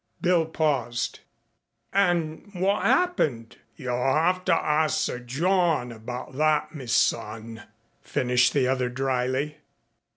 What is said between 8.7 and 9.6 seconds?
dryly.